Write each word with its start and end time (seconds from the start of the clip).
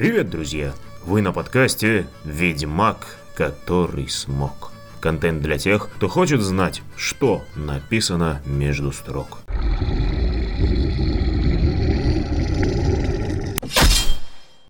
Привет, 0.00 0.30
друзья! 0.30 0.72
Вы 1.04 1.20
на 1.20 1.30
подкасте 1.30 2.06
«Ведьмак, 2.24 3.18
который 3.34 4.08
смог». 4.08 4.72
Контент 4.98 5.42
для 5.42 5.58
тех, 5.58 5.90
кто 5.94 6.08
хочет 6.08 6.40
знать, 6.40 6.80
что 6.96 7.42
написано 7.54 8.40
между 8.46 8.92
строк. 8.92 9.40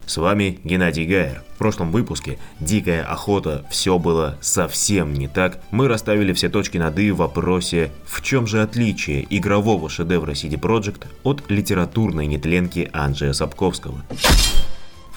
С 0.04 0.16
вами 0.16 0.58
Геннадий 0.64 1.06
Гайер. 1.06 1.44
В 1.54 1.58
прошлом 1.58 1.92
выпуске 1.92 2.40
«Дикая 2.58 3.04
охота. 3.04 3.64
Все 3.70 4.00
было 4.00 4.36
совсем 4.40 5.14
не 5.14 5.28
так» 5.28 5.60
мы 5.70 5.86
расставили 5.86 6.32
все 6.32 6.48
точки 6.48 6.76
над 6.76 6.98
«и» 6.98 7.12
в 7.12 7.18
вопросе 7.18 7.92
«В 8.04 8.20
чем 8.20 8.48
же 8.48 8.62
отличие 8.62 9.24
игрового 9.30 9.88
шедевра 9.88 10.32
CD 10.32 10.58
Projekt 10.58 11.06
от 11.22 11.48
литературной 11.48 12.26
нетленки 12.26 12.90
Анджея 12.92 13.32
Сапковского?» 13.32 14.02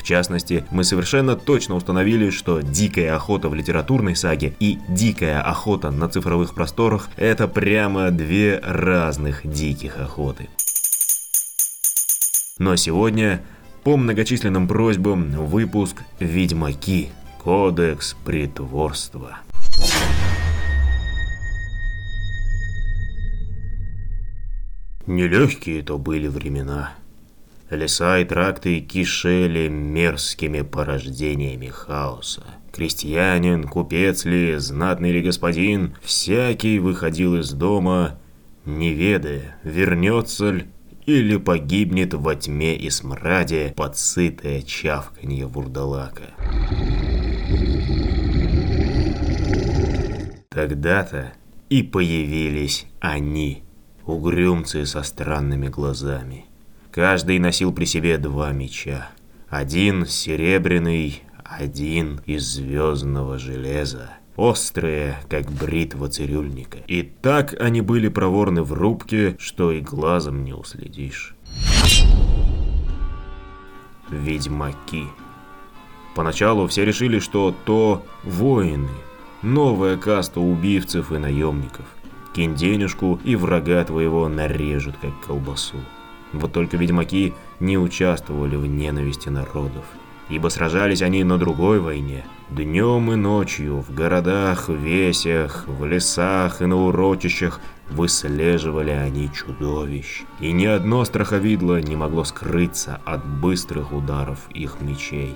В 0.03 0.05
частности, 0.05 0.66
мы 0.70 0.84
совершенно 0.84 1.38
точно 1.38 1.75
установили, 1.75 2.30
что 2.30 2.59
«Дикая 2.59 3.16
охота» 3.16 3.48
в 3.48 3.55
литературной 3.55 4.17
саге 4.17 4.53
и 4.59 4.77
«Дикая 4.89 5.41
охота» 5.41 5.91
на 5.91 6.09
цифровых 6.09 6.53
просторах– 6.53 7.07
это 7.16 7.48
прямо 7.48 8.12
две 8.12 8.59
разных 8.59 9.49
диких 9.49 9.98
охоты. 9.98 10.49
Но 12.59 12.76
сегодня 12.76 13.41
по 13.85 13.95
многочисленным 13.95 14.67
просьбам 14.67 15.31
выпуск 15.31 16.02
«Ведьмаки. 16.20 17.09
Кодекс 17.41 18.17
притворства». 18.26 19.38
Нелегкие 25.07 25.82
то 25.82 25.98
были 25.98 26.27
времена. 26.27 26.91
Леса 27.76 28.20
и 28.20 28.26
тракты 28.26 28.79
кишели 28.79 29.68
мерзкими 29.68 30.62
порождениями 30.62 31.68
хаоса. 31.68 32.43
Крестьянин, 32.71 33.66
купец 33.66 34.26
ли, 34.26 34.55
знатный 34.57 35.12
ли 35.12 35.21
господин, 35.21 35.96
всякий 36.01 36.79
выходил 36.79 37.35
из 37.35 37.51
дома, 37.51 38.20
не 38.66 38.94
ведая, 38.94 39.57
вернется 39.63 40.51
ли 40.51 40.66
или 41.05 41.38
погибнет 41.38 42.13
во 42.13 42.35
тьме 42.35 42.76
и 42.76 42.90
смраде 42.90 43.74
подсытое 43.76 44.62
чавканье 44.62 45.46
вурдалака. 45.48 46.32
Тогда-то 50.49 51.34
и 51.70 51.84
появились 51.84 52.85
они, 52.99 53.63
угрюмцы 54.05 54.85
со 54.85 55.04
странными 55.04 55.68
глазами. 55.68 56.46
Каждый 56.94 57.40
носил 57.40 57.74
при 57.74 57.86
себе 57.86 58.20
два 58.20 58.52
меча. 58.52 59.10
Один 59.49 60.05
серебряный, 60.05 61.24
один 61.44 62.22
из 62.27 62.44
звездного 62.44 63.40
железа 63.40 64.12
острые, 64.35 65.18
как 65.28 65.52
бритва 65.52 66.08
цирюльника. 66.08 66.78
И 66.88 67.02
так 67.02 67.59
они 67.59 67.81
были 67.81 68.09
проворны 68.09 68.62
в 68.62 68.74
рубке, 68.74 69.35
что 69.40 69.72
и 69.72 69.81
глазом 69.81 70.44
не 70.44 70.53
уследишь. 70.53 71.35
Ведьмаки. 74.12 75.06
Поначалу 76.16 76.68
все 76.68 76.85
решили, 76.85 77.18
что 77.18 77.56
то 77.66 78.06
воины, 78.24 78.90
новая 79.41 79.97
каста 79.97 80.40
убивцев 80.40 81.12
и 81.12 81.18
наемников. 81.18 81.85
Кинь 82.35 82.53
денежку, 82.53 83.19
и 83.23 83.35
врага 83.35 83.84
твоего 83.84 84.28
нарежут, 84.29 84.96
как 85.01 85.12
колбасу. 85.25 85.78
Вот 86.33 86.51
только 86.51 86.77
ведьмаки 86.77 87.33
не 87.59 87.77
участвовали 87.77 88.55
в 88.55 88.66
ненависти 88.66 89.29
народов 89.29 89.85
ибо 90.29 90.49
сражались 90.49 91.01
они 91.01 91.23
на 91.23 91.38
другой 91.38 91.79
войне. 91.79 92.25
Днем 92.49 93.11
и 93.11 93.16
ночью, 93.16 93.81
в 93.81 93.94
городах, 93.94 94.69
весях, 94.69 95.66
в 95.67 95.85
лесах 95.85 96.61
и 96.61 96.66
на 96.66 96.75
урочищах 96.75 97.59
выслеживали 97.89 98.91
они 98.91 99.31
чудовищ. 99.31 100.23
И 100.39 100.51
ни 100.51 100.66
одно 100.66 101.03
страховидло 101.05 101.81
не 101.81 101.95
могло 101.95 102.23
скрыться 102.23 103.01
от 103.05 103.25
быстрых 103.25 103.91
ударов 103.91 104.39
их 104.53 104.77
мечей. 104.81 105.35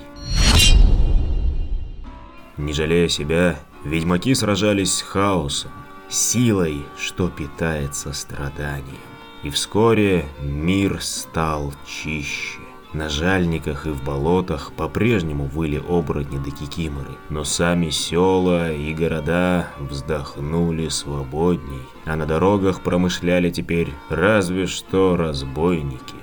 Не 2.57 2.73
жалея 2.73 3.07
себя, 3.07 3.59
ведьмаки 3.83 4.33
сражались 4.33 4.95
с 4.95 5.01
хаосом, 5.01 5.71
силой, 6.09 6.83
что 6.97 7.29
питается 7.29 8.13
страданием. 8.13 9.16
И 9.43 9.49
вскоре 9.49 10.25
мир 10.41 11.01
стал 11.01 11.73
чище. 11.85 12.59
На 12.93 13.09
жальниках 13.09 13.85
и 13.85 13.89
в 13.89 14.03
болотах 14.03 14.71
по-прежнему 14.71 15.45
выли 15.45 15.77
оборотни 15.77 16.37
да 16.37 16.51
кикиморы, 16.51 17.11
но 17.29 17.43
сами 17.43 17.89
села 17.89 18.73
и 18.73 18.93
города 18.93 19.67
вздохнули 19.77 20.87
свободней, 20.87 21.81
а 22.05 22.15
на 22.15 22.25
дорогах 22.25 22.81
промышляли 22.81 23.51
теперь 23.51 23.93
разве 24.09 24.67
что 24.67 25.17
разбойники. 25.17 26.15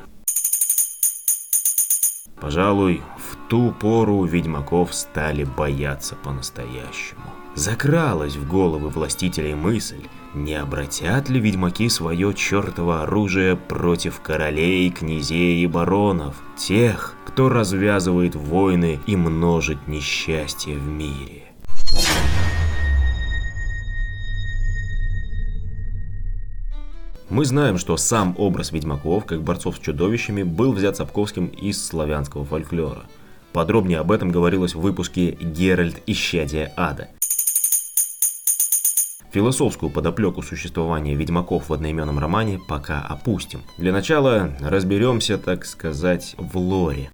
Пожалуй, 2.40 3.02
в 3.18 3.48
ту 3.48 3.70
пору 3.70 4.24
ведьмаков 4.24 4.94
стали 4.94 5.44
бояться 5.44 6.16
по-настоящему. 6.16 7.43
Закралась 7.54 8.34
в 8.34 8.48
головы 8.48 8.88
властителей 8.88 9.54
мысль, 9.54 10.08
не 10.34 10.54
обратят 10.54 11.28
ли 11.28 11.38
ведьмаки 11.38 11.88
свое 11.88 12.34
чертово 12.34 13.02
оружие 13.02 13.54
против 13.54 14.20
королей, 14.20 14.90
князей 14.90 15.62
и 15.62 15.66
баронов, 15.68 16.42
тех, 16.56 17.14
кто 17.24 17.48
развязывает 17.48 18.34
войны 18.34 18.98
и 19.06 19.14
множит 19.14 19.86
несчастье 19.86 20.76
в 20.76 20.84
мире? 20.88 21.44
Мы 27.30 27.44
знаем, 27.44 27.78
что 27.78 27.96
сам 27.96 28.34
образ 28.36 28.72
ведьмаков, 28.72 29.26
как 29.26 29.42
борцов 29.42 29.76
с 29.76 29.78
чудовищами, 29.78 30.42
был 30.42 30.72
взят 30.72 30.96
Сапковским 30.96 31.46
из 31.46 31.84
славянского 31.86 32.44
фольклора. 32.44 33.04
Подробнее 33.52 34.00
об 34.00 34.10
этом 34.10 34.32
говорилось 34.32 34.74
в 34.74 34.80
выпуске 34.80 35.30
«Геральт. 35.40 36.02
Исчадие 36.06 36.72
ада». 36.76 37.08
Философскую 39.34 39.90
подоплеку 39.90 40.42
существования 40.42 41.16
ведьмаков 41.16 41.68
в 41.68 41.72
одноименном 41.72 42.20
романе 42.20 42.60
пока 42.68 43.00
опустим. 43.00 43.62
Для 43.78 43.92
начала 43.92 44.56
разберемся, 44.60 45.38
так 45.38 45.64
сказать, 45.64 46.36
в 46.38 46.56
лоре. 46.56 47.10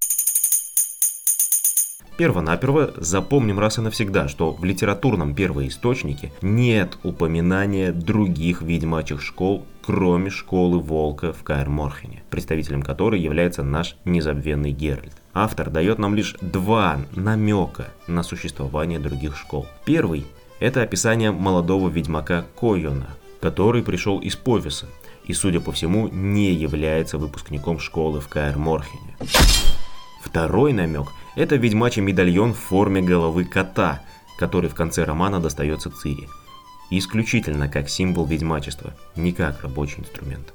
Первонаперво 2.19 2.92
запомним 2.98 3.58
раз 3.58 3.78
и 3.78 3.81
навсегда, 3.81 4.28
что 4.28 4.53
в 4.53 4.62
литературном 4.66 5.34
первоисточнике 5.34 6.31
нет 6.42 6.98
упоминания 7.04 7.91
других 7.91 8.60
ведьмачьих 8.60 9.22
школ, 9.22 9.64
кроме 9.82 10.28
школы 10.28 10.78
Волка 10.78 11.32
в 11.32 11.42
Каэр-Морхене, 11.42 12.22
представителем 12.28 12.82
которой 12.82 13.19
является 13.19 13.62
наш 13.62 13.97
незабвенный 14.04 14.72
Геральт. 14.72 15.14
Автор 15.32 15.70
дает 15.70 15.98
нам 15.98 16.14
лишь 16.14 16.37
два 16.42 16.98
намека 17.16 17.87
на 18.06 18.22
существование 18.22 18.98
других 18.98 19.38
школ. 19.38 19.66
Первый 19.87 20.26
это 20.60 20.82
описание 20.82 21.32
молодого 21.32 21.88
ведьмака 21.88 22.47
Койона, 22.54 23.16
который 23.41 23.82
пришел 23.82 24.21
из 24.21 24.37
Повиса 24.37 24.87
и, 25.25 25.32
судя 25.32 25.60
по 25.60 25.72
всему, 25.72 26.09
не 26.09 26.53
является 26.53 27.19
выпускником 27.19 27.81
школы 27.81 28.21
в 28.21 28.28
Каэр-Морхене. 28.28 29.16
Второй 30.22 30.73
намек– 30.73 31.08
это 31.37 31.56
ведьмачий 31.56 32.02
медальон 32.02 32.52
в 32.52 32.58
форме 32.58 33.00
головы 33.00 33.44
кота, 33.44 34.02
который 34.38 34.69
в 34.69 34.75
конце 34.75 35.05
романа 35.05 35.40
достается 35.40 35.90
Цири. 35.90 36.29
Исключительно 36.90 37.69
как 37.69 37.88
символ 37.88 38.26
ведьмачества, 38.26 38.94
не 39.17 39.32
как 39.32 39.62
рабочий 39.62 40.00
инструмент. 40.00 40.52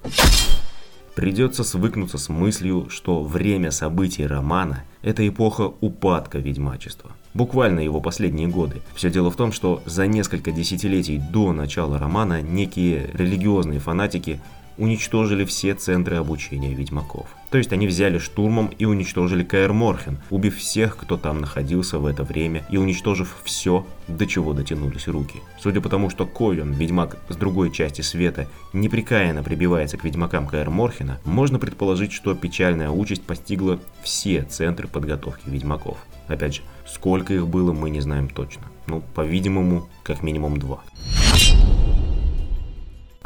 Придется 1.16 1.64
свыкнуться 1.64 2.18
с 2.18 2.30
мыслью, 2.30 2.88
что 2.90 3.24
время 3.24 3.72
событий 3.72 4.28
романа– 4.28 4.84
это 5.02 5.28
эпоха 5.28 5.74
упадка 5.80 6.40
ведьмачества– 6.40 7.12
буквально 7.36 7.82
его 7.82 8.02
последние 8.02 8.48
годы. 8.48 8.82
Все 8.96 9.12
дело 9.12 9.30
в 9.30 9.36
том, 9.36 9.52
что 9.52 9.84
за 9.86 10.08
несколько 10.08 10.52
десятилетий 10.52 11.20
до 11.20 11.54
начала 11.54 12.00
романа 12.00 12.42
некие 12.42 13.12
религиозные 13.14 13.80
фанатики 13.80 14.40
уничтожили 14.78 15.46
все 15.46 15.74
центры 15.74 16.18
обучения 16.18 16.74
ведьмаков. 16.74 17.28
То 17.52 17.58
есть 17.58 17.72
они 17.72 17.88
взяли 17.88 18.18
штурмом 18.18 18.72
и 18.78 18.86
уничтожили 18.86 19.44
Каэр 19.44 19.72
Морхен, 19.72 20.20
убив 20.30 20.58
всех, 20.58 20.98
кто 20.98 21.16
там 21.16 21.40
находился 21.40 22.00
в 22.00 22.06
это 22.06 22.24
время, 22.24 22.66
и 22.70 22.78
уничтожив 22.78 23.38
все, 23.44 23.86
до 24.08 24.26
чего 24.28 24.54
дотянулись 24.54 25.08
руки. 25.08 25.40
Судя 25.62 25.80
по 25.80 25.90
тому, 25.90 26.10
что 26.10 26.26
Койон, 26.26 26.74
ведьмак 26.74 27.18
с 27.30 27.36
другой 27.36 27.72
части 27.72 28.02
света, 28.02 28.48
непрекаянно 28.74 29.44
прибивается 29.44 29.98
к 29.98 30.04
ведьмакам 30.04 30.48
Каэр 30.48 30.70
Морхена, 30.70 31.20
можно 31.24 31.60
предположить, 31.60 32.12
что 32.12 32.36
печальная 32.36 32.90
участь 32.90 33.24
постигла 33.24 33.80
все 34.04 34.44
центры 34.44 34.88
подготовки 34.88 35.50
ведьмаков. 35.50 35.98
Опять 36.28 36.56
же, 36.56 36.62
сколько 36.86 37.34
их 37.34 37.48
было, 37.48 37.72
мы 37.72 37.90
не 37.90 38.02
знаем 38.02 38.30
точно. 38.30 38.64
Ну, 38.88 39.02
по-видимому, 39.14 39.88
как 40.04 40.24
минимум 40.24 40.58
два. 40.58 40.82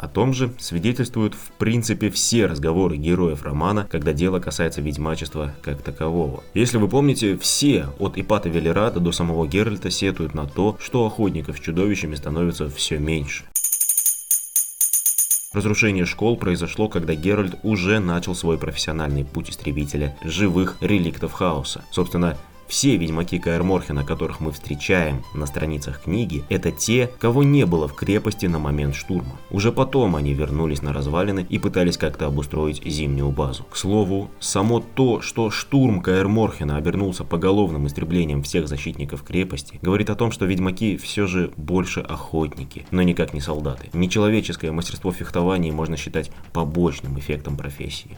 О 0.00 0.08
том 0.08 0.32
же 0.32 0.50
свидетельствуют 0.58 1.34
в 1.34 1.52
принципе 1.58 2.08
все 2.08 2.46
разговоры 2.46 2.96
героев 2.96 3.42
романа, 3.42 3.86
когда 3.90 4.14
дело 4.14 4.40
касается 4.40 4.80
ведьмачества 4.80 5.52
как 5.60 5.82
такового. 5.82 6.42
Если 6.54 6.78
вы 6.78 6.88
помните, 6.88 7.36
все, 7.36 7.86
от 7.98 8.16
Ипата 8.16 8.48
Велерата 8.48 8.98
до 8.98 9.12
самого 9.12 9.46
Геральта, 9.46 9.90
сетуют 9.90 10.32
на 10.32 10.46
то, 10.46 10.78
что 10.80 11.04
охотников 11.04 11.58
с 11.58 11.60
чудовищами 11.60 12.14
становится 12.14 12.70
все 12.70 12.98
меньше. 12.98 13.44
Разрушение 15.52 16.06
школ 16.06 16.38
произошло, 16.38 16.88
когда 16.88 17.14
Геральт 17.14 17.56
уже 17.62 17.98
начал 17.98 18.34
свой 18.34 18.56
профессиональный 18.56 19.26
путь 19.26 19.50
истребителя 19.50 20.16
живых 20.24 20.78
реликтов 20.80 21.32
хаоса. 21.32 21.84
Собственно, 21.90 22.38
все 22.70 22.96
ведьмаки 22.96 23.40
Каэр 23.40 23.64
Морхена, 23.64 24.04
которых 24.04 24.38
мы 24.38 24.52
встречаем 24.52 25.24
на 25.34 25.46
страницах 25.46 26.02
книги, 26.02 26.44
это 26.48 26.70
те, 26.70 27.10
кого 27.18 27.42
не 27.42 27.66
было 27.66 27.88
в 27.88 27.94
крепости 27.94 28.46
на 28.46 28.60
момент 28.60 28.94
штурма. 28.94 29.40
Уже 29.50 29.72
потом 29.72 30.14
они 30.14 30.32
вернулись 30.34 30.80
на 30.80 30.92
развалины 30.92 31.44
и 31.48 31.58
пытались 31.58 31.98
как-то 31.98 32.26
обустроить 32.26 32.80
зимнюю 32.84 33.32
базу. 33.32 33.64
К 33.64 33.76
слову, 33.76 34.30
само 34.38 34.78
то, 34.80 35.20
что 35.20 35.50
штурм 35.50 36.00
Каэр 36.00 36.28
Морхена 36.28 36.76
обернулся 36.76 37.24
поголовным 37.24 37.88
истреблением 37.88 38.44
всех 38.44 38.68
защитников 38.68 39.24
крепости, 39.24 39.80
говорит 39.82 40.08
о 40.08 40.14
том, 40.14 40.30
что 40.30 40.46
ведьмаки 40.46 40.96
все 40.96 41.26
же 41.26 41.50
больше 41.56 42.00
охотники, 42.00 42.86
но 42.92 43.02
никак 43.02 43.34
не 43.34 43.40
солдаты. 43.40 43.90
Нечеловеческое 43.92 44.70
мастерство 44.70 45.10
фехтования 45.10 45.72
можно 45.72 45.96
считать 45.96 46.30
побочным 46.52 47.18
эффектом 47.18 47.56
профессии. 47.56 48.16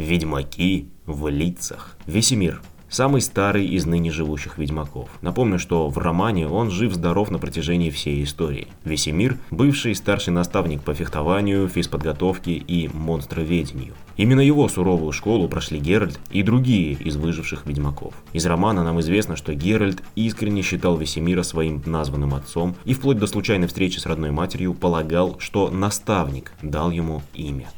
Ведьмаки 0.00 0.88
в 1.04 1.28
лицах. 1.28 1.96
Весемир. 2.06 2.62
Самый 2.88 3.20
старый 3.20 3.66
из 3.66 3.84
ныне 3.84 4.10
живущих 4.10 4.56
ведьмаков. 4.56 5.10
Напомню, 5.20 5.58
что 5.58 5.88
в 5.88 5.98
романе 5.98 6.48
он 6.48 6.70
жив-здоров 6.70 7.30
на 7.30 7.38
протяжении 7.38 7.90
всей 7.90 8.24
истории. 8.24 8.66
Весемир– 8.82 9.36
бывший 9.50 9.94
старший 9.94 10.32
наставник 10.32 10.82
по 10.82 10.94
фехтованию, 10.94 11.68
физподготовке 11.68 12.54
и 12.54 12.88
монстроведению. 12.88 13.92
Именно 14.16 14.40
его 14.40 14.68
суровую 14.68 15.12
школу 15.12 15.48
прошли 15.48 15.78
Геральт 15.78 16.18
и 16.32 16.42
другие 16.42 16.94
из 16.94 17.16
выживших 17.16 17.66
ведьмаков. 17.66 18.14
Из 18.32 18.44
романа 18.46 18.82
нам 18.82 18.98
известно, 19.00 19.36
что 19.36 19.54
Геральт 19.54 20.02
искренне 20.16 20.62
считал 20.62 20.96
Весемира 20.96 21.42
своим 21.42 21.82
названным 21.84 22.34
отцом 22.34 22.74
и 22.86 22.94
вплоть 22.94 23.18
до 23.18 23.26
случайной 23.26 23.68
встречи 23.68 23.98
с 23.98 24.06
родной 24.06 24.30
матерью 24.30 24.72
полагал, 24.72 25.36
что 25.38 25.70
наставник 25.70 26.52
дал 26.62 26.90
ему 26.90 27.22
имя. 27.34 27.68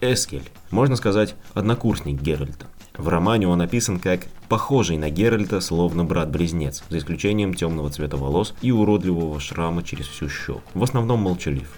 Эскель, 0.00 0.48
можно 0.70 0.96
сказать, 0.96 1.34
однокурсник 1.54 2.20
Геральта. 2.20 2.66
В 2.96 3.08
романе 3.08 3.48
он 3.48 3.60
описан 3.60 3.98
как 3.98 4.26
похожий 4.48 4.96
на 4.96 5.10
Геральта, 5.10 5.60
словно 5.60 6.04
брат-близнец, 6.04 6.82
за 6.88 6.98
исключением 6.98 7.54
темного 7.54 7.90
цвета 7.90 8.16
волос 8.16 8.54
и 8.62 8.70
уродливого 8.70 9.40
шрама 9.40 9.82
через 9.82 10.06
всю 10.06 10.28
щеку. 10.28 10.60
В 10.74 10.82
основном 10.82 11.20
молчалив. 11.20 11.68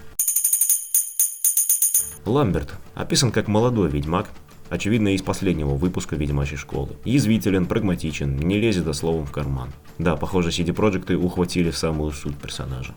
Ламберт 2.25 2.73
описан 2.93 3.31
как 3.31 3.47
молодой 3.47 3.89
ведьмак, 3.89 4.29
очевидно 4.69 5.15
из 5.15 5.21
последнего 5.21 5.75
выпуска 5.75 6.15
ведьмачьей 6.15 6.57
школы. 6.57 6.97
Язвителен, 7.05 7.65
прагматичен, 7.65 8.37
не 8.37 8.59
лезет 8.59 8.85
за 8.85 8.93
словом 8.93 9.25
в 9.25 9.31
карман. 9.31 9.69
Да, 9.97 10.15
похоже, 10.15 10.49
CD 10.49 10.73
Проекты 10.73 11.17
ухватили 11.17 11.71
самую 11.71 12.11
суть 12.11 12.37
персонажа. 12.37 12.93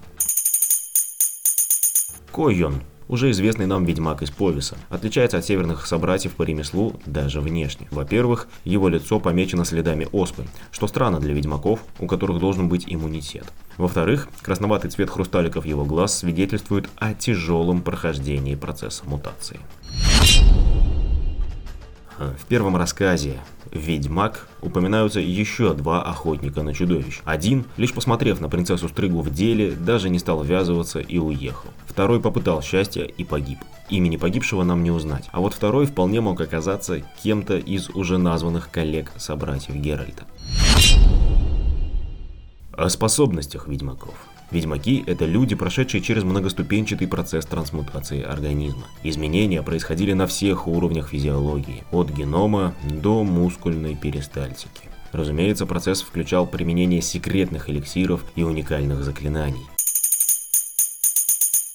Койон 2.31 2.83
уже 3.09 3.31
известный 3.31 3.67
нам 3.67 3.85
ведьмак 3.85 4.23
из 4.23 4.31
Повиса, 4.31 4.77
отличается 4.89 5.39
от 5.39 5.45
северных 5.45 5.87
собратьев 5.87 6.33
по 6.33 6.43
ремеслу 6.43 6.95
даже 7.07 7.41
внешне. 7.41 7.89
Во-первых, 7.91 8.49
его 8.65 8.89
лицо 8.89 9.21
помечено 9.21 9.65
следами 9.65 10.09
оспы, 10.13 10.45
что 10.71 10.87
странно 10.87 11.21
для 11.21 11.35
ведьмаков, 11.35 11.81
у 11.99 12.07
которых 12.07 12.39
должен 12.39 12.69
быть 12.69 12.85
иммунитет. 12.87 13.53
Во-вторых, 13.77 14.29
красноватый 14.43 14.91
цвет 14.91 15.11
хрусталиков 15.11 15.65
его 15.65 15.85
глаз 15.85 16.19
свидетельствует 16.19 16.89
о 16.97 17.15
тяжелом 17.15 17.83
прохождении 17.83 18.55
процесса 18.55 19.05
мутации. 19.07 19.61
В 22.19 22.47
первом 22.47 22.77
рассказе 22.77 23.39
«Ведьмак» 23.71 24.47
упоминаются 24.61 25.19
еще 25.21 25.73
два 25.75 26.03
охотника 26.03 26.63
на 26.63 26.75
чудовищ. 26.75 27.21
Один, 27.25 27.65
лишь 27.77 27.95
посмотрев 27.95 28.41
на 28.41 28.49
принцессу 28.49 28.89
Стрыгу 28.89 29.23
в 29.23 29.31
деле, 29.31 29.73
даже 29.73 30.11
не 30.11 30.19
стал 30.19 30.43
ввязываться 30.45 31.01
и 31.01 31.19
уехал. 31.19 31.71
Второй 31.87 32.21
попытал 32.21 32.63
счастья 32.63 33.05
и 33.05 33.25
погиб. 33.25 33.59
Имени 33.89 34.17
погибшего 34.17 34.63
нам 34.63 34.83
не 34.83 34.91
узнать. 34.91 35.29
А 35.33 35.41
вот 35.41 35.55
второй 35.55 35.87
вполне 35.87 36.21
мог 36.21 36.41
оказаться 36.41 37.03
кем-то 37.23 37.57
из 37.57 37.89
уже 37.91 38.19
названных 38.19 38.71
коллег-собратьев 38.71 39.75
Геральта. 39.75 40.25
О 42.73 42.89
способностях 42.89 43.69
ведьмаков. 43.69 44.15
Ведьмаки– 44.53 45.03
это 45.07 45.25
люди, 45.25 45.55
прошедшие 45.55 46.03
через 46.03 46.25
многоступенчатый 46.25 47.09
процесс 47.09 47.47
трансмутации 47.47 48.23
организма. 48.23 48.85
Изменения 49.03 49.63
происходили 49.63 50.13
на 50.13 50.27
всех 50.27 50.69
уровнях 50.69 51.09
физиологии, 51.09 51.85
от 51.91 52.11
генома 52.11 52.75
до 52.85 53.25
мускульной 53.25 53.95
перистальтики. 53.95 54.91
Разумеется, 55.11 55.65
процесс 55.65 56.03
включал 56.03 56.47
применение 56.47 57.01
секретных 57.01 57.71
эликсиров 57.71 58.25
и 58.37 58.43
уникальных 58.43 59.03
заклинаний. 59.05 59.67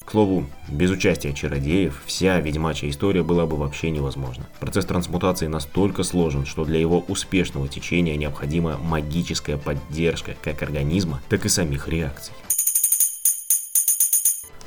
К 0.06 0.12
слову, 0.12 0.46
без 0.70 0.92
участия 0.92 1.34
чародеев 1.34 2.04
вся 2.06 2.40
ведьмачья 2.40 2.90
история 2.90 3.24
была 3.24 3.48
бы 3.48 3.58
вообще 3.58 3.90
невозможна. 3.90 4.48
Процесс 4.60 4.86
трансмутации 4.86 5.48
настолько 5.48 6.04
сложен, 6.04 6.46
что 6.46 6.64
для 6.64 6.80
его 6.80 7.04
успешного 7.08 7.68
течения 7.68 8.16
необходима 8.16 8.78
магическая 8.78 9.58
поддержка 9.58 10.36
как 10.44 10.62
организма, 10.62 11.22
так 11.28 11.44
и 11.46 11.50
самих 11.50 11.88
реакций. 11.88 12.34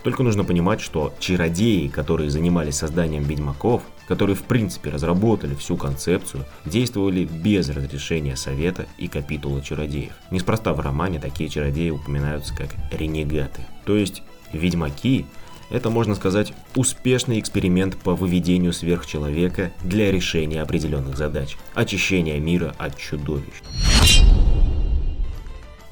Только 0.02 0.22
нужно 0.22 0.44
понимать, 0.44 0.80
что 0.80 1.12
чародеи, 1.18 1.88
которые 1.88 2.30
занимались 2.30 2.76
созданием 2.76 3.22
ведьмаков, 3.22 3.82
которые 4.08 4.34
в 4.34 4.42
принципе 4.42 4.90
разработали 4.90 5.54
всю 5.54 5.76
концепцию, 5.76 6.44
действовали 6.64 7.24
без 7.24 7.68
разрешения 7.68 8.36
совета 8.36 8.86
и 8.98 9.08
капитула 9.08 9.62
чародеев. 9.62 10.12
Неспроста 10.30 10.72
в 10.72 10.80
романе 10.80 11.20
такие 11.20 11.50
чародеи 11.50 11.90
упоминаются 11.90 12.54
как 12.54 12.70
ренегаты. 12.90 13.62
То 13.84 13.96
есть 13.96 14.22
ведьмаки 14.52 15.26
это, 15.70 15.88
можно 15.88 16.16
сказать, 16.16 16.52
успешный 16.74 17.38
эксперимент 17.38 17.96
по 17.96 18.16
выведению 18.16 18.72
сверхчеловека 18.72 19.70
для 19.84 20.10
решения 20.10 20.62
определенных 20.62 21.16
задач, 21.16 21.56
очищения 21.74 22.40
мира 22.40 22.74
от 22.78 22.98
чудовищ. 22.98 23.62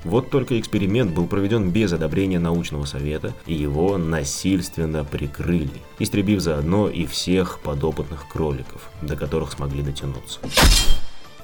Вот 0.05 0.31
только 0.31 0.59
эксперимент 0.59 1.13
был 1.13 1.27
проведен 1.27 1.71
без 1.71 1.93
одобрения 1.93 2.39
научного 2.39 2.85
совета, 2.85 3.35
и 3.47 3.55
его 3.55 3.99
насильственно 3.99 5.05
прикрыли, 5.05 5.71
истребив 5.99 6.41
заодно 6.41 6.89
и 6.89 7.05
всех 7.07 7.59
подопытных 7.61 8.29
кроликов, 8.29 8.91
до 9.03 9.17
которых 9.17 9.53
смогли 9.53 9.83
дотянуться. 9.83 10.41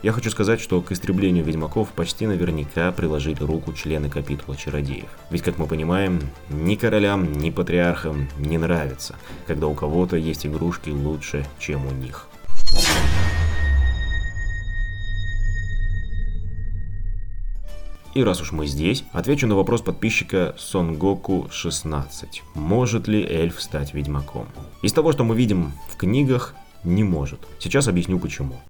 Я 0.04 0.12
хочу 0.12 0.30
сказать, 0.30 0.60
что 0.60 0.82
к 0.82 0.92
истреблению 0.92 1.44
ведьмаков 1.44 1.88
почти 1.88 2.26
наверняка 2.26 2.92
приложили 2.92 3.42
руку 3.42 3.72
члены 3.72 4.10
капитула 4.10 4.54
чародеев. 4.54 5.08
Ведь, 5.30 5.40
как 5.40 5.56
мы 5.56 5.66
понимаем, 5.66 6.20
ни 6.50 6.74
королям, 6.74 7.32
ни 7.32 7.48
патриархам 7.48 8.28
не 8.38 8.58
нравится, 8.58 9.16
когда 9.46 9.66
у 9.66 9.74
кого-то 9.74 10.18
есть 10.18 10.44
игрушки 10.44 10.90
лучше, 10.90 11.46
чем 11.58 11.86
у 11.86 11.90
них. 11.90 12.28
И 18.14 18.22
раз 18.22 18.40
уж 18.40 18.52
мы 18.52 18.68
здесь, 18.68 19.04
отвечу 19.12 19.48
на 19.48 19.56
вопрос 19.56 19.82
подписчика 19.82 20.54
Сонгоку 20.56 21.48
16. 21.50 22.44
Может 22.54 23.08
ли 23.08 23.24
эльф 23.24 23.60
стать 23.60 23.92
ведьмаком? 23.92 24.46
Из 24.82 24.92
того, 24.92 25.10
что 25.10 25.24
мы 25.24 25.34
видим 25.34 25.72
в 25.88 25.96
книгах, 25.96 26.54
не 26.84 27.02
может. 27.02 27.40
Сейчас 27.58 27.88
объясню 27.88 28.20
почему. 28.20 28.60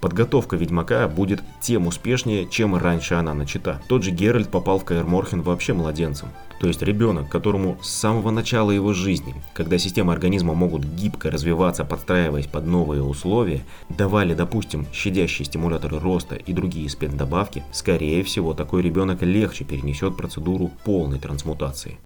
Подготовка 0.00 0.56
Ведьмака 0.56 1.08
будет 1.08 1.42
тем 1.60 1.86
успешнее, 1.86 2.46
чем 2.48 2.76
раньше 2.76 3.14
она 3.14 3.34
начата. 3.34 3.80
Тот 3.88 4.02
же 4.02 4.10
Геральт 4.10 4.50
попал 4.50 4.78
в 4.78 4.84
Каэр 4.84 5.04
Морхен 5.04 5.42
вообще 5.42 5.72
младенцем. 5.72 6.28
То 6.60 6.68
есть 6.68 6.82
ребенок, 6.82 7.28
которому 7.28 7.76
с 7.82 7.90
самого 7.90 8.30
начала 8.30 8.70
его 8.70 8.94
жизни, 8.94 9.34
когда 9.52 9.78
системы 9.78 10.12
организма 10.12 10.54
могут 10.54 10.84
гибко 10.84 11.30
развиваться, 11.30 11.84
подстраиваясь 11.84 12.46
под 12.46 12.66
новые 12.66 13.02
условия, 13.02 13.62
давали, 13.90 14.34
допустим, 14.34 14.86
щадящие 14.92 15.44
стимуляторы 15.44 15.98
роста 15.98 16.34
и 16.34 16.52
другие 16.52 16.88
спецдобавки, 16.88 17.62
скорее 17.72 18.22
всего, 18.22 18.54
такой 18.54 18.82
ребенок 18.82 19.22
легче 19.22 19.64
перенесет 19.64 20.16
процедуру 20.16 20.70
полной 20.84 21.18
трансмутации. 21.18 21.98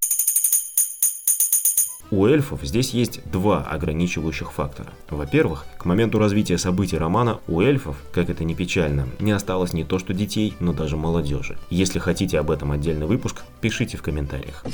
У 2.13 2.27
эльфов 2.27 2.61
здесь 2.65 2.91
есть 2.91 3.21
два 3.31 3.63
ограничивающих 3.63 4.53
фактора. 4.53 4.93
Во-первых, 5.09 5.65
к 5.79 5.85
моменту 5.85 6.19
развития 6.19 6.59
событий 6.59 6.99
романа 6.99 7.39
у 7.47 7.61
эльфов, 7.61 7.97
как 8.13 8.31
это 8.31 8.43
ни 8.43 8.55
печально, 8.55 9.07
не 9.21 9.31
осталось 9.31 9.73
не 9.73 9.85
то 9.85 10.01
что 10.01 10.13
детей, 10.13 10.55
но 10.59 10.73
даже 10.73 10.97
молодежи. 10.97 11.57
Если 11.71 12.01
хотите 12.01 12.41
об 12.41 12.51
этом 12.51 12.73
отдельный 12.73 13.07
выпуск, 13.07 13.43
пишите 13.61 13.97
в 13.97 14.03
комментариях. 14.03 14.65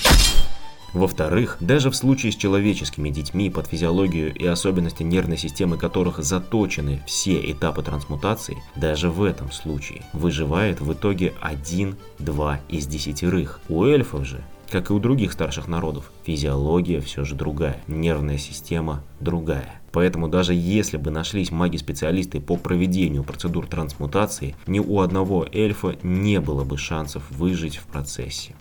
Во-вторых, 0.94 1.58
даже 1.60 1.90
в 1.90 1.96
случае 1.96 2.32
с 2.32 2.36
человеческими 2.36 3.10
детьми, 3.10 3.50
под 3.50 3.66
физиологию 3.66 4.34
и 4.34 4.46
особенности 4.46 5.02
нервной 5.02 5.36
системы 5.36 5.76
которых 5.76 6.22
заточены 6.22 7.02
все 7.06 7.38
этапы 7.50 7.82
трансмутации, 7.82 8.56
даже 8.76 9.10
в 9.10 9.22
этом 9.22 9.52
случае 9.52 10.06
выживает 10.14 10.80
в 10.80 10.90
итоге 10.94 11.34
один-два 11.42 12.60
из 12.70 12.86
десятерых. 12.86 13.60
У 13.68 13.84
эльфов 13.84 14.24
же 14.24 14.42
как 14.70 14.90
и 14.90 14.92
у 14.92 14.98
других 14.98 15.32
старших 15.32 15.68
народов, 15.68 16.10
физиология 16.24 17.00
все 17.00 17.24
же 17.24 17.34
другая, 17.34 17.80
нервная 17.86 18.38
система 18.38 19.02
другая. 19.20 19.80
Поэтому 19.92 20.28
даже 20.28 20.52
если 20.52 20.98
бы 20.98 21.10
нашлись 21.10 21.50
маги-специалисты 21.50 22.40
по 22.40 22.56
проведению 22.56 23.24
процедур 23.24 23.66
трансмутации, 23.66 24.54
ни 24.66 24.78
у 24.78 25.00
одного 25.00 25.46
эльфа 25.50 25.96
не 26.02 26.40
было 26.40 26.64
бы 26.64 26.76
шансов 26.76 27.30
выжить 27.30 27.76
в 27.76 27.86
процессе. 27.86 28.54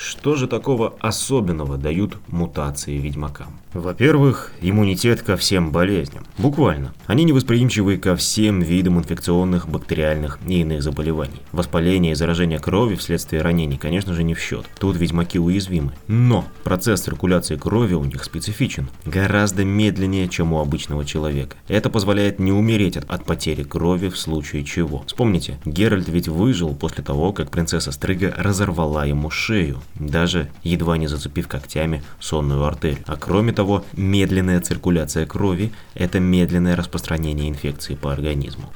Что 0.00 0.36
же 0.36 0.46
такого 0.46 0.94
особенного 1.00 1.76
дают 1.76 2.18
мутации 2.28 2.98
ведьмакам? 2.98 3.58
Во-первых, 3.74 4.52
иммунитет 4.60 5.22
ко 5.22 5.36
всем 5.36 5.72
болезням. 5.72 6.24
Буквально. 6.38 6.94
Они 7.06 7.24
невосприимчивы 7.24 7.98
ко 7.98 8.14
всем 8.14 8.60
видам 8.60 8.98
инфекционных, 8.98 9.68
бактериальных 9.68 10.38
и 10.46 10.60
иных 10.60 10.84
заболеваний. 10.84 11.42
Воспаление 11.50 12.12
и 12.12 12.14
заражение 12.14 12.60
крови 12.60 12.94
вследствие 12.94 13.42
ранений, 13.42 13.76
конечно 13.76 14.14
же, 14.14 14.22
не 14.22 14.34
в 14.34 14.40
счет. 14.40 14.66
Тут 14.78 14.96
ведьмаки 14.96 15.40
уязвимы. 15.40 15.92
Но 16.06 16.44
процесс 16.62 17.00
циркуляции 17.00 17.56
крови 17.56 17.94
у 17.94 18.04
них 18.04 18.22
специфичен. 18.22 18.88
Гораздо 19.04 19.64
медленнее, 19.64 20.28
чем 20.28 20.52
у 20.52 20.60
обычного 20.60 21.04
человека. 21.04 21.56
Это 21.66 21.90
позволяет 21.90 22.38
не 22.38 22.52
умереть 22.52 22.96
от, 22.96 23.10
от 23.10 23.24
потери 23.24 23.64
крови 23.64 24.10
в 24.10 24.16
случае 24.16 24.64
чего. 24.64 25.02
Вспомните, 25.08 25.58
Геральт 25.64 26.08
ведь 26.08 26.28
выжил 26.28 26.74
после 26.74 27.02
того, 27.02 27.32
как 27.32 27.50
принцесса 27.50 27.90
Стрыга 27.90 28.32
разорвала 28.38 29.04
ему 29.04 29.28
шею, 29.28 29.80
даже 29.98 30.50
едва 30.62 30.96
не 30.96 31.06
зацепив 31.06 31.48
когтями 31.48 32.02
сонную 32.20 32.64
артерию. 32.64 33.04
А 33.06 33.16
кроме 33.16 33.52
того, 33.52 33.84
медленная 33.92 34.60
циркуляция 34.60 35.26
крови– 35.26 35.72
это 35.94 36.20
медленное 36.20 36.76
распространение 36.76 37.48
инфекции 37.48 37.94
по 37.94 38.12
организму. 38.12 38.72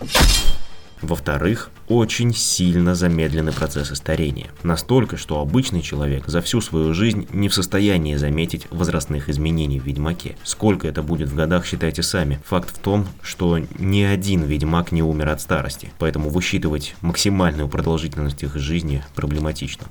Во-вторых, 1.02 1.70
очень 1.88 2.32
сильно 2.32 2.94
замедлены 2.94 3.50
процессы 3.50 3.96
старения. 3.96 4.50
Настолько, 4.62 5.16
что 5.16 5.40
обычный 5.40 5.82
человек 5.82 6.28
за 6.28 6.40
всю 6.40 6.60
свою 6.60 6.94
жизнь 6.94 7.26
не 7.32 7.48
в 7.48 7.54
состоянии 7.54 8.14
заметить 8.14 8.68
возрастных 8.70 9.28
изменений 9.28 9.80
в 9.80 9.84
Ведьмаке. 9.84 10.36
Сколько 10.44 10.86
это 10.86 11.02
будет 11.02 11.28
в 11.28 11.34
годах, 11.34 11.66
считайте 11.66 12.04
сами. 12.04 12.40
Факт 12.46 12.70
в 12.70 12.78
том, 12.78 13.08
что 13.20 13.58
ни 13.78 14.02
один 14.02 14.44
Ведьмак 14.44 14.92
не 14.92 15.02
умер 15.02 15.30
от 15.30 15.40
старости, 15.40 15.92
поэтому 15.98 16.30
высчитывать 16.30 16.94
максимальную 17.00 17.68
продолжительность 17.68 18.44
их 18.44 18.54
жизни 18.56 19.04
проблематично. 19.16 19.86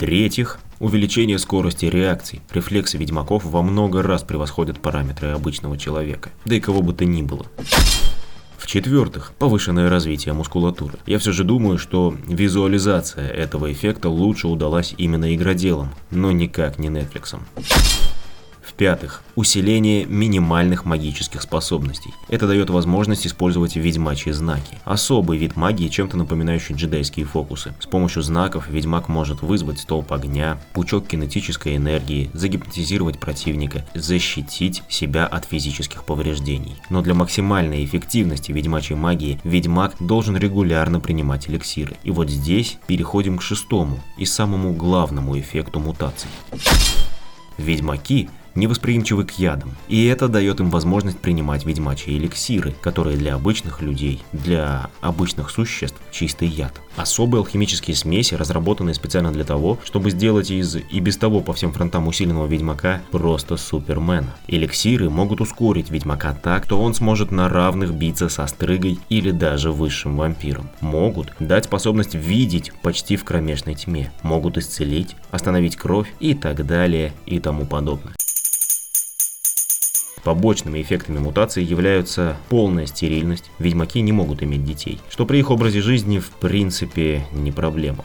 В-третьих, 0.00 0.60
увеличение 0.78 1.38
скорости 1.38 1.84
реакций. 1.84 2.40
Рефлексы 2.52 2.96
ведьмаков 2.96 3.44
во 3.44 3.60
много 3.60 4.02
раз 4.02 4.22
превосходят 4.22 4.80
параметры 4.80 5.28
обычного 5.28 5.76
человека, 5.76 6.30
да 6.46 6.54
и 6.54 6.60
кого 6.60 6.80
бы 6.80 6.94
то 6.94 7.04
ни 7.04 7.20
было. 7.20 7.44
В-четвертых, 8.56 9.34
повышенное 9.38 9.90
развитие 9.90 10.32
мускулатуры. 10.32 10.94
Я 11.04 11.18
все 11.18 11.32
же 11.32 11.44
думаю, 11.44 11.76
что 11.76 12.16
визуализация 12.26 13.28
этого 13.28 13.70
эффекта 13.70 14.08
лучше 14.08 14.48
удалась 14.48 14.94
именно 14.96 15.34
игроделам, 15.34 15.90
но 16.10 16.32
никак 16.32 16.78
не 16.78 16.88
Netflix. 16.88 17.38
В-пятых, 18.80 19.22
усиление 19.34 20.06
минимальных 20.06 20.86
магических 20.86 21.42
способностей. 21.42 22.14
Это 22.28 22.46
дает 22.46 22.70
возможность 22.70 23.26
использовать 23.26 23.76
ведьмачьи 23.76 24.32
знаки. 24.32 24.78
Особый 24.86 25.36
вид 25.36 25.54
магии, 25.54 25.88
чем-то 25.88 26.16
напоминающий 26.16 26.74
джедайские 26.74 27.26
фокусы. 27.26 27.74
С 27.78 27.84
помощью 27.84 28.22
знаков 28.22 28.70
ведьмак 28.70 29.08
может 29.10 29.42
вызвать 29.42 29.80
столб 29.80 30.10
огня, 30.14 30.58
пучок 30.72 31.06
кинетической 31.08 31.76
энергии, 31.76 32.30
загипнотизировать 32.32 33.20
противника, 33.20 33.84
защитить 33.92 34.82
себя 34.88 35.26
от 35.26 35.44
физических 35.44 36.04
повреждений. 36.04 36.76
Но 36.88 37.02
для 37.02 37.12
максимальной 37.12 37.84
эффективности 37.84 38.50
ведьмачьей 38.50 38.96
магии 38.96 39.38
ведьмак 39.44 39.96
должен 40.00 40.38
регулярно 40.38 41.00
принимать 41.00 41.50
эликсиры. 41.50 41.98
И 42.02 42.10
вот 42.10 42.30
здесь 42.30 42.78
переходим 42.86 43.36
к 43.36 43.42
шестому 43.42 44.00
и 44.16 44.24
самому 44.24 44.72
главному 44.72 45.38
эффекту 45.38 45.80
мутаций. 45.80 46.30
Ведьмаки 47.58 48.30
невосприимчивы 48.54 49.24
к 49.24 49.32
ядам, 49.32 49.76
и 49.88 50.06
это 50.06 50.28
дает 50.28 50.60
им 50.60 50.70
возможность 50.70 51.18
принимать 51.18 51.64
ведьмачьи 51.64 52.16
эликсиры, 52.16 52.72
которые 52.80 53.16
для 53.16 53.34
обычных 53.34 53.82
людей, 53.82 54.22
для 54.32 54.90
обычных 55.00 55.50
существ 55.50 55.96
чистый 56.10 56.48
яд. 56.48 56.80
Особые 56.96 57.40
алхимические 57.40 57.96
смеси, 57.96 58.34
разработанные 58.34 58.94
специально 58.94 59.32
для 59.32 59.44
того, 59.44 59.78
чтобы 59.84 60.10
сделать 60.10 60.50
из 60.50 60.76
и 60.76 61.00
без 61.00 61.16
того 61.16 61.40
по 61.40 61.52
всем 61.52 61.72
фронтам 61.72 62.08
усиленного 62.08 62.46
ведьмака 62.46 63.00
просто 63.10 63.56
супермена. 63.56 64.34
Эликсиры 64.48 65.08
могут 65.08 65.40
ускорить 65.40 65.90
ведьмака 65.90 66.34
так, 66.34 66.64
что 66.64 66.80
он 66.80 66.94
сможет 66.94 67.30
на 67.30 67.48
равных 67.48 67.94
биться 67.94 68.28
со 68.28 68.46
стрыгой 68.46 68.98
или 69.08 69.30
даже 69.30 69.72
высшим 69.72 70.16
вампиром. 70.16 70.68
Могут 70.80 71.32
дать 71.38 71.64
способность 71.64 72.14
видеть 72.14 72.72
почти 72.82 73.16
в 73.16 73.24
кромешной 73.24 73.74
тьме, 73.74 74.12
могут 74.22 74.58
исцелить, 74.58 75.16
остановить 75.30 75.76
кровь 75.76 76.12
и 76.20 76.34
так 76.34 76.66
далее 76.66 77.12
и 77.24 77.38
тому 77.38 77.64
подобное. 77.66 78.19
Побочными 80.24 80.82
эффектами 80.82 81.18
мутации 81.18 81.62
являются 81.62 82.36
полная 82.48 82.86
стерильность, 82.86 83.50
ведьмаки 83.58 84.00
не 84.00 84.12
могут 84.12 84.42
иметь 84.42 84.64
детей, 84.64 85.00
что 85.08 85.26
при 85.26 85.38
их 85.38 85.50
образе 85.50 85.80
жизни 85.80 86.18
в 86.18 86.30
принципе 86.30 87.24
не 87.32 87.52
проблема. 87.52 88.04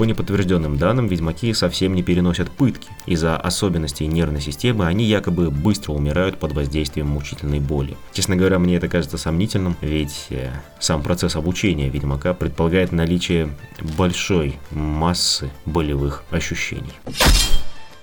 По 0.00 0.04
неподтвержденным 0.04 0.78
данным, 0.78 1.08
ведьмаки 1.08 1.52
совсем 1.52 1.94
не 1.94 2.02
переносят 2.02 2.50
пытки. 2.50 2.88
Из-за 3.04 3.36
особенностей 3.36 4.06
нервной 4.06 4.40
системы 4.40 4.86
они 4.86 5.04
якобы 5.04 5.50
быстро 5.50 5.92
умирают 5.92 6.38
под 6.38 6.52
воздействием 6.52 7.08
мучительной 7.08 7.60
боли. 7.60 7.98
Честно 8.14 8.34
говоря, 8.34 8.58
мне 8.58 8.76
это 8.76 8.88
кажется 8.88 9.18
сомнительным, 9.18 9.76
ведь 9.82 10.28
э, 10.30 10.52
сам 10.78 11.02
процесс 11.02 11.36
обучения 11.36 11.90
ведьмака 11.90 12.32
предполагает 12.32 12.92
наличие 12.92 13.50
большой 13.98 14.56
массы 14.70 15.50
болевых 15.66 16.24
ощущений. 16.30 16.94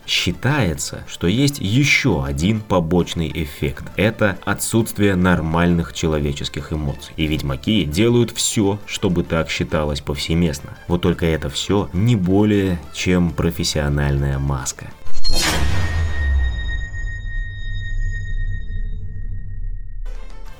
Считается, 0.07 1.03
что 1.05 1.27
есть 1.27 1.59
еще 1.59 2.23
один 2.23 2.61
побочный 2.61 3.29
эффект. 3.29 3.83
Это 3.97 4.37
отсутствие 4.45 5.15
нормальных 5.17 5.93
человеческих 5.93 6.71
эмоций. 6.71 7.13
И 7.17 7.27
ведьмаки 7.27 7.83
делают 7.83 8.31
все, 8.31 8.79
чтобы 8.85 9.23
так 9.23 9.49
считалось 9.49 9.99
повсеместно. 9.99 10.77
Вот 10.87 11.01
только 11.01 11.25
это 11.25 11.49
все 11.49 11.89
не 11.91 12.15
более 12.15 12.79
чем 12.93 13.31
профессиональная 13.31 14.39
маска. 14.39 14.87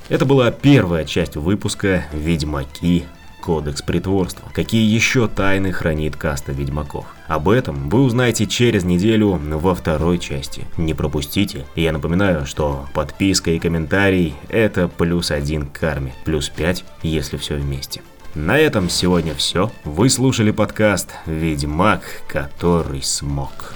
Это 0.09 0.25
была 0.25 0.51
первая 0.51 1.05
часть 1.05 1.37
выпуска 1.37 2.05
«Ведьмаки 2.11 3.05
Кодекс 3.41 3.81
притворства. 3.81 4.49
Какие 4.53 4.93
еще 4.93 5.29
тайны 5.29 5.71
хранит 5.71 6.17
каста 6.17 6.51
ведьмаков? 6.51 7.05
Об 7.27 7.49
этом 7.49 7.89
вы 7.89 8.01
узнаете 8.01 8.47
через 8.47 8.83
неделю 8.83 9.39
во 9.41 9.75
второй 9.75 10.17
части. 10.17 10.65
Не 10.77 10.93
пропустите. 10.93 11.65
Я 11.75 11.91
напоминаю, 11.91 12.45
что 12.45 12.87
подписка 12.93 13.51
и 13.51 13.59
комментарий 13.59 14.35
это 14.49 14.87
плюс 14.87 15.31
один 15.31 15.67
к 15.67 15.79
карме, 15.79 16.13
плюс 16.23 16.49
пять, 16.49 16.85
если 17.03 17.37
все 17.37 17.55
вместе. 17.55 18.01
На 18.33 18.57
этом 18.57 18.89
сегодня 18.89 19.33
все. 19.33 19.71
Вы 19.83 20.09
слушали 20.09 20.51
подкаст 20.51 21.09
«Ведьмак, 21.25 22.01
который 22.27 23.01
смог». 23.01 23.73